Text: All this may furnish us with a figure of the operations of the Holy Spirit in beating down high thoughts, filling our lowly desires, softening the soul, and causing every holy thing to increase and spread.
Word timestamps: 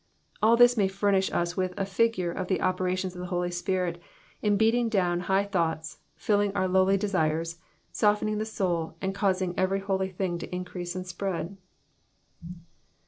All 0.41 0.57
this 0.57 0.77
may 0.77 0.87
furnish 0.87 1.31
us 1.31 1.55
with 1.55 1.75
a 1.77 1.85
figure 1.85 2.31
of 2.31 2.47
the 2.47 2.59
operations 2.59 3.13
of 3.13 3.19
the 3.19 3.27
Holy 3.27 3.51
Spirit 3.51 4.01
in 4.41 4.57
beating 4.57 4.89
down 4.89 5.19
high 5.19 5.43
thoughts, 5.43 5.99
filling 6.15 6.51
our 6.55 6.67
lowly 6.67 6.97
desires, 6.97 7.59
softening 7.91 8.39
the 8.39 8.45
soul, 8.45 8.95
and 8.99 9.13
causing 9.13 9.53
every 9.59 9.79
holy 9.79 10.09
thing 10.09 10.39
to 10.39 10.49
increase 10.49 10.95
and 10.95 11.05
spread. 11.05 11.55